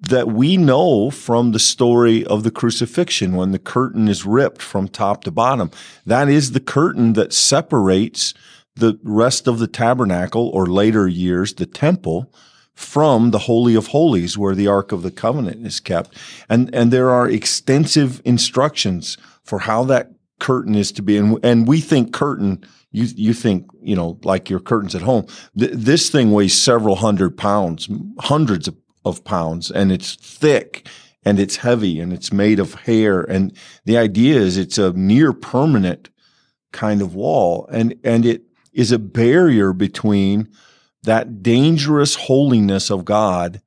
that 0.00 0.28
we 0.28 0.56
know 0.56 1.10
from 1.10 1.52
the 1.52 1.58
story 1.58 2.24
of 2.26 2.42
the 2.42 2.50
crucifixion 2.50 3.34
when 3.34 3.52
the 3.52 3.58
curtain 3.58 4.08
is 4.08 4.26
ripped 4.26 4.62
from 4.62 4.88
top 4.88 5.24
to 5.24 5.30
bottom. 5.30 5.70
That 6.04 6.28
is 6.28 6.52
the 6.52 6.60
curtain 6.60 7.14
that 7.14 7.32
separates 7.32 8.34
the 8.76 8.98
rest 9.02 9.48
of 9.48 9.58
the 9.58 9.66
tabernacle 9.66 10.48
or 10.50 10.66
later 10.66 11.08
years, 11.08 11.54
the 11.54 11.66
temple, 11.66 12.32
from 12.74 13.30
the 13.30 13.40
Holy 13.40 13.74
of 13.74 13.88
Holies 13.88 14.36
where 14.36 14.54
the 14.54 14.68
Ark 14.68 14.92
of 14.92 15.02
the 15.02 15.10
Covenant 15.10 15.66
is 15.66 15.80
kept. 15.80 16.14
And, 16.48 16.72
and 16.74 16.92
there 16.92 17.10
are 17.10 17.28
extensive 17.28 18.20
instructions 18.24 19.16
for 19.42 19.60
how 19.60 19.84
that 19.84 20.12
curtain 20.38 20.74
is 20.74 20.92
to 20.92 21.02
be. 21.02 21.16
And, 21.16 21.42
and 21.42 21.66
we 21.66 21.80
think 21.80 22.12
curtain, 22.12 22.62
you, 22.92 23.06
you 23.16 23.32
think, 23.32 23.66
you 23.80 23.96
know, 23.96 24.20
like 24.24 24.50
your 24.50 24.60
curtains 24.60 24.94
at 24.94 25.00
home. 25.00 25.26
Th- 25.58 25.72
this 25.72 26.10
thing 26.10 26.32
weighs 26.32 26.54
several 26.54 26.96
hundred 26.96 27.38
pounds, 27.38 27.88
hundreds 28.18 28.68
of, 28.68 28.76
of 29.06 29.24
pounds, 29.24 29.70
and 29.70 29.90
it's 29.90 30.14
thick 30.14 30.86
and 31.24 31.40
it's 31.40 31.56
heavy 31.56 31.98
and 31.98 32.12
it's 32.12 32.30
made 32.30 32.60
of 32.60 32.74
hair. 32.74 33.22
And 33.22 33.56
the 33.86 33.96
idea 33.96 34.38
is 34.38 34.58
it's 34.58 34.76
a 34.76 34.92
near 34.92 35.32
permanent 35.32 36.10
kind 36.72 37.00
of 37.00 37.14
wall. 37.14 37.66
And, 37.72 37.98
and 38.04 38.26
it, 38.26 38.42
is 38.76 38.92
a 38.92 38.98
barrier 38.98 39.72
between 39.72 40.48
that 41.02 41.42
dangerous 41.42 42.14
holiness 42.14 42.90
of 42.90 43.06
God 43.06 43.62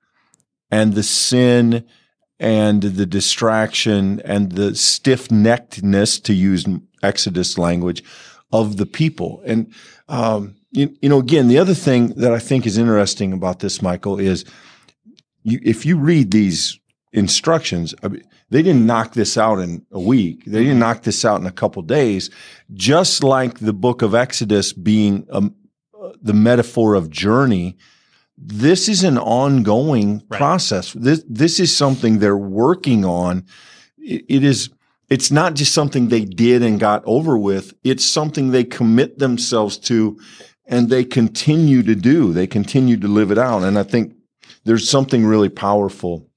and 0.69 0.93
the 0.93 1.03
sin 1.03 1.85
and 2.39 2.81
the 2.81 3.05
distraction 3.07 4.21
and 4.21 4.51
the 4.51 4.75
stiff 4.75 5.27
neckedness, 5.29 6.23
to 6.23 6.33
use 6.33 6.65
Exodus 7.01 7.57
language, 7.57 8.03
of 8.51 8.77
the 8.77 8.85
people. 8.85 9.41
And, 9.45 9.73
um, 10.07 10.55
you, 10.71 10.95
you, 11.01 11.09
know, 11.09 11.19
again, 11.19 11.47
the 11.47 11.57
other 11.57 11.73
thing 11.73 12.09
that 12.09 12.31
I 12.31 12.39
think 12.39 12.67
is 12.67 12.77
interesting 12.77 13.33
about 13.33 13.59
this, 13.59 13.81
Michael, 13.81 14.19
is 14.19 14.45
you, 15.41 15.59
if 15.63 15.85
you 15.85 15.97
read 15.97 16.29
these 16.29 16.79
instructions, 17.11 17.95
I 18.03 18.09
mean, 18.09 18.23
they 18.49 18.63
didn't 18.63 18.85
knock 18.85 19.13
this 19.13 19.37
out 19.37 19.59
in 19.59 19.85
a 19.91 19.99
week. 19.99 20.45
They 20.45 20.63
didn't 20.63 20.79
knock 20.79 21.03
this 21.03 21.23
out 21.23 21.39
in 21.39 21.45
a 21.47 21.51
couple 21.51 21.81
days. 21.83 22.29
Just 22.73 23.23
like 23.23 23.59
the 23.59 23.73
book 23.73 24.01
of 24.01 24.15
Exodus 24.15 24.73
being 24.73 25.27
um, 25.29 25.55
uh, 25.99 26.11
the 26.21 26.33
metaphor 26.33 26.95
of 26.95 27.09
journey, 27.09 27.77
this 28.37 28.89
is 28.89 29.03
an 29.03 29.17
ongoing 29.17 30.23
right. 30.29 30.37
process. 30.37 30.93
This 30.93 31.23
this 31.29 31.59
is 31.59 31.75
something 31.75 32.19
they're 32.19 32.37
working 32.37 33.05
on. 33.05 33.45
it, 33.97 34.25
it 34.27 34.43
is. 34.43 34.69
It's 35.09 35.31
not 35.31 35.55
just 35.55 35.73
something 35.73 36.07
they 36.07 36.23
did 36.23 36.61
and 36.61 36.79
got 36.79 37.01
over 37.05 37.35
with. 37.35 37.73
It's 37.83 38.05
something 38.05 38.51
they 38.51 38.63
commit 38.63 39.17
themselves 39.17 39.77
to, 39.79 40.19
and 40.67 40.89
they 40.89 41.03
continue 41.03 41.81
to 41.81 41.95
do. 41.95 42.31
They 42.31 42.45
continue 42.45 42.95
to 42.97 43.07
live 43.07 43.31
it 43.31 43.39
out. 43.39 43.63
And 43.63 43.79
I 43.79 43.83
think 43.83 44.13
there's 44.65 44.87
something 44.87 45.25
really 45.25 45.49
powerful 45.49 46.28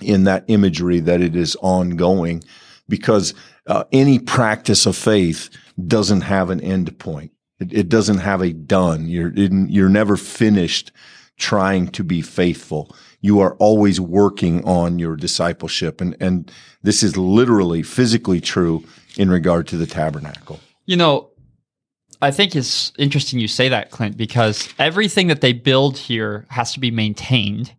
in 0.00 0.24
that 0.24 0.44
imagery 0.48 1.00
that 1.00 1.20
it 1.20 1.36
is 1.36 1.56
ongoing 1.60 2.42
because 2.88 3.34
uh, 3.66 3.84
any 3.92 4.18
practice 4.18 4.86
of 4.86 4.96
faith 4.96 5.50
doesn't 5.86 6.22
have 6.22 6.50
an 6.50 6.60
end 6.60 6.98
point. 6.98 7.32
It, 7.60 7.72
it 7.72 7.88
doesn't 7.88 8.18
have 8.18 8.40
a 8.40 8.52
done. 8.52 9.08
You're, 9.08 9.32
you're 9.32 9.88
never 9.88 10.16
finished 10.16 10.92
trying 11.38 11.88
to 11.88 12.04
be 12.04 12.22
faithful. 12.22 12.94
You 13.20 13.40
are 13.40 13.54
always 13.56 14.00
working 14.00 14.64
on 14.64 14.98
your 14.98 15.16
discipleship. 15.16 16.00
And, 16.00 16.16
and 16.20 16.50
this 16.82 17.02
is 17.02 17.16
literally 17.16 17.82
physically 17.82 18.40
true 18.40 18.84
in 19.16 19.30
regard 19.30 19.66
to 19.68 19.76
the 19.76 19.86
tabernacle. 19.86 20.60
You 20.86 20.96
know, 20.96 21.30
I 22.20 22.30
think 22.30 22.54
it's 22.54 22.92
interesting 22.98 23.40
you 23.40 23.48
say 23.48 23.68
that, 23.68 23.90
Clint, 23.90 24.16
because 24.16 24.68
everything 24.78 25.28
that 25.28 25.40
they 25.40 25.52
build 25.52 25.98
here 25.98 26.46
has 26.50 26.72
to 26.74 26.80
be 26.80 26.90
maintained 26.90 27.74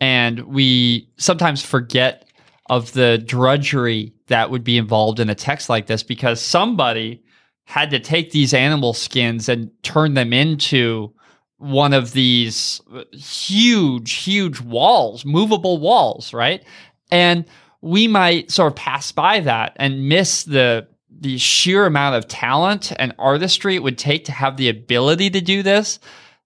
and 0.00 0.40
we 0.40 1.08
sometimes 1.16 1.64
forget 1.64 2.26
of 2.70 2.92
the 2.92 3.18
drudgery 3.18 4.12
that 4.28 4.50
would 4.50 4.64
be 4.64 4.78
involved 4.78 5.20
in 5.20 5.28
a 5.28 5.34
text 5.34 5.68
like 5.68 5.86
this 5.86 6.02
because 6.02 6.40
somebody 6.40 7.22
had 7.64 7.90
to 7.90 8.00
take 8.00 8.30
these 8.30 8.54
animal 8.54 8.92
skins 8.94 9.48
and 9.48 9.70
turn 9.82 10.14
them 10.14 10.32
into 10.32 11.12
one 11.58 11.92
of 11.92 12.12
these 12.12 12.80
uh, 12.94 13.04
huge, 13.12 14.12
huge 14.12 14.60
walls, 14.60 15.24
movable 15.26 15.78
walls, 15.78 16.32
right? 16.32 16.64
And 17.10 17.44
we 17.82 18.08
might 18.08 18.50
sort 18.50 18.72
of 18.72 18.76
pass 18.76 19.12
by 19.12 19.40
that 19.40 19.76
and 19.76 20.08
miss 20.08 20.44
the 20.44 20.88
the 21.22 21.36
sheer 21.36 21.84
amount 21.84 22.14
of 22.14 22.26
talent 22.28 22.92
and 22.98 23.14
artistry 23.18 23.74
it 23.74 23.82
would 23.82 23.98
take 23.98 24.24
to 24.24 24.32
have 24.32 24.56
the 24.56 24.70
ability 24.70 25.28
to 25.28 25.40
do 25.40 25.62
this 25.62 25.98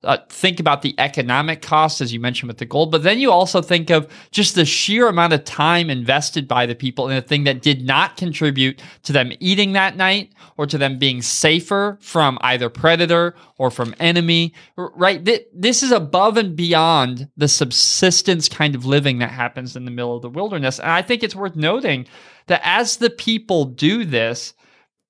uh, 0.04 0.18
think 0.28 0.60
about 0.60 0.82
the 0.82 0.94
economic 0.98 1.62
costs, 1.62 2.00
as 2.00 2.12
you 2.12 2.20
mentioned 2.20 2.48
with 2.48 2.58
the 2.58 2.64
gold, 2.64 2.90
but 2.90 3.02
then 3.02 3.18
you 3.18 3.30
also 3.30 3.60
think 3.62 3.90
of 3.90 4.10
just 4.30 4.54
the 4.54 4.64
sheer 4.64 5.08
amount 5.08 5.32
of 5.32 5.44
time 5.44 5.90
invested 5.90 6.46
by 6.46 6.66
the 6.66 6.74
people 6.74 7.08
in 7.08 7.16
a 7.16 7.22
thing 7.22 7.44
that 7.44 7.62
did 7.62 7.84
not 7.84 8.16
contribute 8.16 8.82
to 9.02 9.12
them 9.12 9.32
eating 9.40 9.72
that 9.72 9.96
night 9.96 10.32
or 10.56 10.66
to 10.66 10.78
them 10.78 10.98
being 10.98 11.22
safer 11.22 11.98
from 12.00 12.38
either 12.42 12.68
predator 12.68 13.34
or 13.58 13.70
from 13.70 13.94
enemy, 13.98 14.54
right? 14.76 15.24
This 15.24 15.82
is 15.82 15.92
above 15.92 16.36
and 16.36 16.54
beyond 16.54 17.28
the 17.36 17.48
subsistence 17.48 18.48
kind 18.48 18.74
of 18.74 18.84
living 18.84 19.18
that 19.18 19.30
happens 19.30 19.76
in 19.76 19.84
the 19.84 19.90
middle 19.90 20.16
of 20.16 20.22
the 20.22 20.30
wilderness. 20.30 20.78
And 20.78 20.90
I 20.90 21.02
think 21.02 21.22
it's 21.22 21.36
worth 21.36 21.56
noting 21.56 22.06
that 22.46 22.60
as 22.64 22.96
the 22.96 23.10
people 23.10 23.64
do 23.64 24.04
this, 24.04 24.54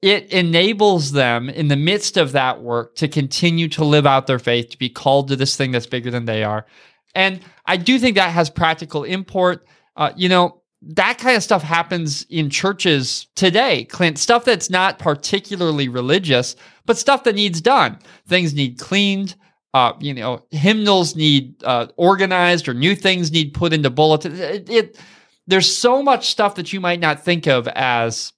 it 0.04 0.30
enables 0.34 1.12
them 1.12 1.48
in 1.48 1.68
the 1.68 1.76
midst 1.76 2.18
of 2.18 2.32
that 2.32 2.60
work 2.60 2.94
to 2.96 3.08
continue 3.08 3.68
to 3.68 3.82
live 3.82 4.04
out 4.04 4.26
their 4.26 4.38
faith, 4.38 4.68
to 4.68 4.76
be 4.76 4.90
called 4.90 5.28
to 5.28 5.34
this 5.34 5.56
thing 5.56 5.70
that's 5.70 5.86
bigger 5.86 6.10
than 6.10 6.26
they 6.26 6.44
are. 6.44 6.66
And 7.14 7.40
I 7.64 7.78
do 7.78 7.98
think 7.98 8.16
that 8.16 8.30
has 8.30 8.50
practical 8.50 9.04
import. 9.04 9.66
Uh, 9.96 10.12
you 10.14 10.28
know, 10.28 10.60
that 10.82 11.16
kind 11.16 11.38
of 11.38 11.42
stuff 11.42 11.62
happens 11.62 12.26
in 12.28 12.50
churches 12.50 13.28
today, 13.34 13.86
Clint. 13.86 14.18
Stuff 14.18 14.44
that's 14.44 14.68
not 14.68 14.98
particularly 14.98 15.88
religious, 15.88 16.54
but 16.84 16.98
stuff 16.98 17.24
that 17.24 17.34
needs 17.34 17.62
done. 17.62 17.98
Things 18.28 18.52
need 18.52 18.78
cleaned. 18.78 19.36
Uh, 19.72 19.94
you 20.00 20.12
know, 20.12 20.44
hymnals 20.50 21.16
need 21.16 21.54
uh, 21.64 21.86
organized, 21.96 22.68
or 22.68 22.74
new 22.74 22.94
things 22.94 23.32
need 23.32 23.54
put 23.54 23.72
into 23.72 23.88
bulletins. 23.88 24.38
It, 24.38 24.68
it, 24.68 25.00
there's 25.46 25.74
so 25.74 26.02
much 26.02 26.28
stuff 26.28 26.56
that 26.56 26.74
you 26.74 26.80
might 26.80 27.00
not 27.00 27.24
think 27.24 27.46
of 27.46 27.68
as 27.68 28.33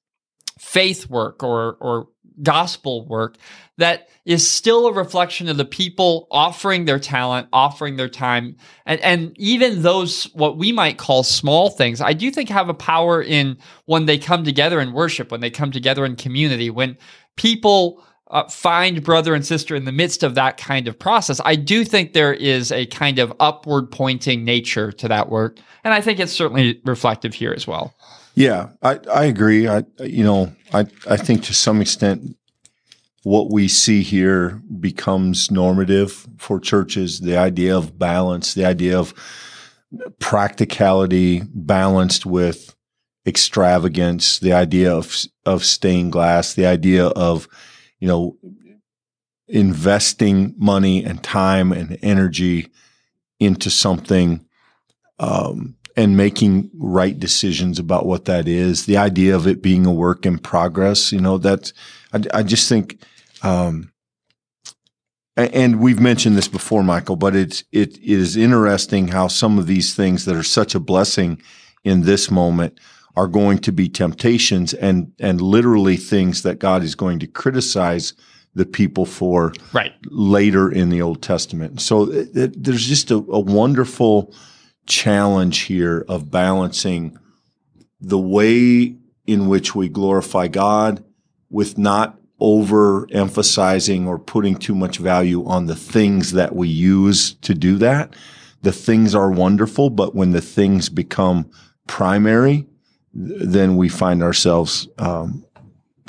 faith 0.58 1.08
work 1.08 1.42
or 1.42 1.76
or 1.80 2.08
gospel 2.42 3.06
work 3.06 3.36
that 3.78 4.08
is 4.24 4.48
still 4.48 4.86
a 4.86 4.92
reflection 4.92 5.48
of 5.48 5.56
the 5.56 5.64
people 5.64 6.26
offering 6.30 6.84
their 6.84 6.98
talent, 6.98 7.48
offering 7.52 7.96
their 7.96 8.08
time. 8.08 8.56
And, 8.84 9.00
and 9.00 9.32
even 9.38 9.82
those, 9.82 10.24
what 10.34 10.56
we 10.56 10.72
might 10.72 10.98
call 10.98 11.22
small 11.22 11.70
things, 11.70 12.00
I 12.00 12.12
do 12.12 12.30
think 12.30 12.48
have 12.48 12.68
a 12.68 12.74
power 12.74 13.22
in 13.22 13.58
when 13.84 14.06
they 14.06 14.18
come 14.18 14.44
together 14.44 14.80
in 14.80 14.92
worship, 14.92 15.30
when 15.30 15.40
they 15.40 15.50
come 15.50 15.70
together 15.70 16.04
in 16.04 16.16
community, 16.16 16.70
when 16.70 16.96
people 17.36 18.02
uh, 18.30 18.48
find 18.48 19.04
brother 19.04 19.34
and 19.34 19.46
sister 19.46 19.76
in 19.76 19.84
the 19.84 19.92
midst 19.92 20.22
of 20.22 20.34
that 20.34 20.56
kind 20.56 20.88
of 20.88 20.98
process. 20.98 21.40
I 21.44 21.54
do 21.54 21.84
think 21.84 22.12
there 22.12 22.34
is 22.34 22.72
a 22.72 22.86
kind 22.86 23.18
of 23.20 23.32
upward 23.38 23.92
pointing 23.92 24.44
nature 24.44 24.90
to 24.92 25.08
that 25.08 25.28
work. 25.28 25.58
And 25.84 25.94
I 25.94 26.00
think 26.00 26.18
it's 26.18 26.32
certainly 26.32 26.80
reflective 26.84 27.34
here 27.34 27.52
as 27.52 27.68
well. 27.68 27.94
Yeah, 28.36 28.68
I, 28.82 29.00
I 29.10 29.24
agree. 29.24 29.66
I 29.66 29.84
you 30.00 30.22
know 30.22 30.54
I 30.72 30.86
I 31.08 31.16
think 31.16 31.42
to 31.44 31.54
some 31.54 31.80
extent 31.80 32.36
what 33.22 33.50
we 33.50 33.66
see 33.66 34.02
here 34.02 34.60
becomes 34.78 35.50
normative 35.50 36.28
for 36.38 36.60
churches. 36.60 37.20
The 37.20 37.38
idea 37.38 37.76
of 37.76 37.98
balance, 37.98 38.52
the 38.54 38.66
idea 38.66 38.98
of 38.98 39.14
practicality 40.20 41.42
balanced 41.54 42.26
with 42.26 42.76
extravagance, 43.26 44.38
the 44.38 44.52
idea 44.52 44.94
of 44.94 45.16
of 45.46 45.64
stained 45.64 46.12
glass, 46.12 46.52
the 46.52 46.66
idea 46.66 47.06
of 47.06 47.48
you 48.00 48.06
know 48.06 48.36
investing 49.48 50.54
money 50.58 51.02
and 51.02 51.22
time 51.22 51.72
and 51.72 51.98
energy 52.02 52.68
into 53.40 53.70
something 53.70 54.44
um, 55.18 55.76
and 55.96 56.16
making 56.16 56.70
right 56.74 57.18
decisions 57.18 57.78
about 57.78 58.04
what 58.04 58.26
that 58.26 58.46
is. 58.46 58.84
The 58.84 58.98
idea 58.98 59.34
of 59.34 59.46
it 59.46 59.62
being 59.62 59.86
a 59.86 59.92
work 59.92 60.26
in 60.26 60.38
progress, 60.38 61.10
you 61.10 61.20
know, 61.20 61.38
that 61.38 61.72
I, 62.12 62.20
I 62.34 62.42
just 62.42 62.68
think, 62.68 63.00
um, 63.42 63.92
and 65.36 65.80
we've 65.80 66.00
mentioned 66.00 66.36
this 66.36 66.48
before, 66.48 66.82
Michael, 66.82 67.16
but 67.16 67.36
it's 67.36 67.64
it 67.70 67.98
is 67.98 68.36
interesting 68.36 69.08
how 69.08 69.28
some 69.28 69.58
of 69.58 69.66
these 69.66 69.94
things 69.94 70.24
that 70.24 70.34
are 70.34 70.42
such 70.42 70.74
a 70.74 70.80
blessing 70.80 71.42
in 71.84 72.02
this 72.02 72.30
moment 72.30 72.78
are 73.16 73.26
going 73.26 73.58
to 73.58 73.72
be 73.72 73.88
temptations 73.88 74.72
and 74.72 75.12
and 75.18 75.40
literally 75.42 75.96
things 75.96 76.42
that 76.42 76.58
God 76.58 76.82
is 76.82 76.94
going 76.94 77.18
to 77.18 77.26
criticize 77.26 78.14
the 78.54 78.64
people 78.64 79.04
for 79.04 79.52
right. 79.74 79.92
later 80.06 80.70
in 80.72 80.88
the 80.88 81.02
Old 81.02 81.22
Testament. 81.22 81.82
So 81.82 82.10
it, 82.10 82.34
it, 82.34 82.64
there's 82.64 82.86
just 82.86 83.10
a, 83.10 83.16
a 83.16 83.38
wonderful 83.38 84.34
challenge 84.86 85.62
here 85.62 86.04
of 86.08 86.30
balancing 86.30 87.18
the 88.00 88.18
way 88.18 88.96
in 89.26 89.48
which 89.48 89.74
we 89.74 89.88
glorify 89.88 90.48
God 90.48 91.04
with 91.50 91.78
not 91.78 92.18
overemphasizing 92.40 94.06
or 94.06 94.18
putting 94.18 94.56
too 94.56 94.74
much 94.74 94.98
value 94.98 95.44
on 95.46 95.66
the 95.66 95.76
things 95.76 96.32
that 96.32 96.54
we 96.54 96.68
use 96.68 97.34
to 97.34 97.54
do 97.54 97.78
that. 97.78 98.14
The 98.62 98.72
things 98.72 99.14
are 99.14 99.30
wonderful, 99.30 99.90
but 99.90 100.14
when 100.14 100.32
the 100.32 100.40
things 100.40 100.88
become 100.88 101.50
primary, 101.86 102.66
then 103.14 103.76
we 103.76 103.88
find 103.88 104.22
ourselves 104.22 104.88
um, 104.98 105.44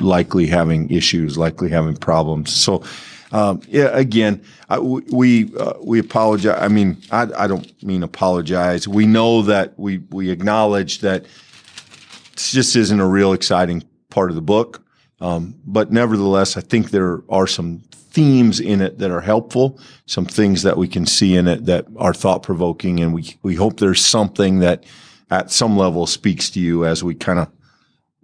likely 0.00 0.46
having 0.46 0.90
issues, 0.90 1.38
likely 1.38 1.70
having 1.70 1.96
problems. 1.96 2.52
So 2.52 2.82
um, 3.30 3.60
yeah, 3.68 3.90
again, 3.92 4.42
I, 4.68 4.78
we 4.78 5.54
uh, 5.56 5.74
we 5.82 5.98
apologize. 5.98 6.58
I 6.60 6.68
mean, 6.68 6.96
I, 7.10 7.28
I 7.36 7.46
don't 7.46 7.82
mean 7.82 8.02
apologize. 8.02 8.88
We 8.88 9.06
know 9.06 9.42
that 9.42 9.78
we 9.78 9.98
we 10.10 10.30
acknowledge 10.30 11.00
that 11.00 11.26
this 12.34 12.52
just 12.52 12.76
isn't 12.76 13.00
a 13.00 13.06
real 13.06 13.32
exciting 13.32 13.84
part 14.10 14.30
of 14.30 14.36
the 14.36 14.42
book. 14.42 14.82
Um, 15.20 15.56
but 15.66 15.92
nevertheless, 15.92 16.56
I 16.56 16.60
think 16.60 16.90
there 16.90 17.22
are 17.28 17.46
some 17.46 17.80
themes 17.92 18.60
in 18.60 18.80
it 18.80 18.98
that 18.98 19.10
are 19.10 19.20
helpful, 19.20 19.78
some 20.06 20.24
things 20.24 20.62
that 20.62 20.78
we 20.78 20.88
can 20.88 21.04
see 21.04 21.34
in 21.34 21.48
it 21.48 21.66
that 21.66 21.86
are 21.96 22.14
thought 22.14 22.42
provoking, 22.42 23.00
and 23.00 23.12
we 23.12 23.36
we 23.42 23.56
hope 23.56 23.78
there's 23.78 24.04
something 24.04 24.60
that 24.60 24.84
at 25.30 25.50
some 25.50 25.76
level 25.76 26.06
speaks 26.06 26.48
to 26.50 26.60
you 26.60 26.86
as 26.86 27.04
we 27.04 27.14
kind 27.14 27.38
of 27.38 27.48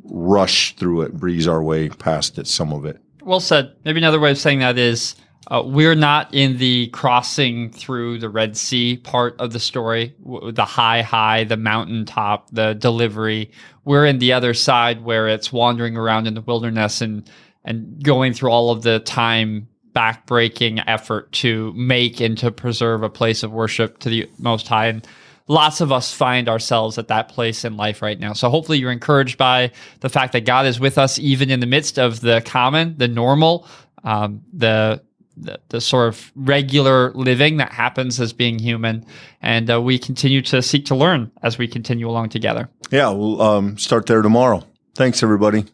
rush 0.03 0.75
through 0.77 1.03
it, 1.03 1.13
breeze 1.13 1.47
our 1.47 1.63
way 1.63 1.91
past 1.91 2.39
it, 2.39 2.47
some 2.47 2.73
of 2.73 2.87
it 2.87 3.04
well 3.25 3.41
said. 3.41 3.75
Maybe 3.85 3.99
another 3.99 4.21
way 4.21 4.31
of 4.31 4.39
saying 4.39 4.61
that 4.61 4.79
is 4.79 5.17
uh, 5.49 5.63
we're 5.65 5.95
not 5.95 6.33
in 6.33 6.57
the 6.59 6.89
crossing 6.89 7.71
through 7.71 8.19
the 8.19 8.29
Red 8.29 8.57
Sea 8.57 8.97
part 8.97 9.39
of 9.39 9.53
the 9.53 9.61
story, 9.61 10.15
the 10.25 10.65
high, 10.65 11.03
high, 11.03 11.45
the 11.45 11.57
mountaintop, 11.57 12.51
the 12.51 12.75
delivery. 12.75 13.51
We're 13.85 14.07
in 14.07 14.19
the 14.19 14.33
other 14.33 14.55
side 14.55 15.05
where 15.05 15.29
it's 15.29 15.53
wandering 15.53 15.97
around 15.97 16.27
in 16.27 16.35
the 16.35 16.41
wilderness 16.41 17.01
and 17.01 17.29
and 17.67 18.03
going 18.03 18.35
through 18.35 18.51
all 18.51 18.71
of 18.71 18.83
the 18.83 19.01
time 19.01 19.69
backbreaking 19.95 20.83
effort 20.87 21.33
to 21.33 21.73
make 21.75 22.21
and 22.21 22.37
to 22.39 22.51
preserve 22.51 23.03
a 23.03 23.09
place 23.09 23.43
of 23.43 23.53
worship 23.53 23.99
to 24.01 24.09
the 24.09 24.29
Most 24.39 24.69
High. 24.69 24.87
And 24.87 25.07
lots 25.49 25.81
of 25.81 25.93
us 25.93 26.13
find 26.13 26.49
ourselves 26.49 26.99
at 26.99 27.09
that 27.09 27.29
place 27.29 27.65
in 27.65 27.77
life 27.77 28.03
right 28.03 28.19
now. 28.19 28.33
So 28.33 28.49
hopefully 28.49 28.79
you're 28.79 28.93
encouraged 28.93 29.39
by 29.39 29.73
the 30.01 30.09
fact 30.09 30.33
that 30.33 30.45
God 30.45 30.67
is 30.67 30.81
with 30.81 30.99
us 30.99 31.19
even 31.19 31.51
in 31.51 31.61
the 31.61 31.67
midst 31.67 31.99
of 31.99 32.21
the 32.21 32.43
common, 32.45 32.97
the 32.97 33.09
normal, 33.09 33.67
um, 34.05 34.43
the, 34.53 35.03
the, 35.37 35.61
the 35.69 35.81
sort 35.81 36.09
of 36.09 36.33
regular 36.35 37.13
living 37.13 37.57
that 37.59 37.73
happens 37.73 38.21
as 38.21 38.33
being 38.33 38.59
human, 38.59 39.05
and 39.43 39.71
uh, 39.71 39.81
we 39.81 39.99
continue 39.99 40.41
to 40.43 40.63
seek 40.63 40.87
to 40.87 40.95
learn 40.95 41.31
as 41.43 41.59
we 41.59 41.67
continue 41.67 42.09
along 42.09 42.29
together. 42.29 42.69
Yeah, 42.91 43.11
we'll 43.11 43.43
um, 43.43 43.77
start 43.77 44.07
there 44.07 44.23
tomorrow. 44.23 44.65
Thanks, 44.95 45.23
everybody. 45.23 45.65